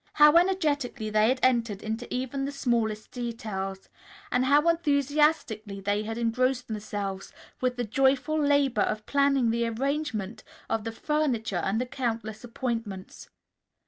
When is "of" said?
8.81-9.05, 10.67-10.85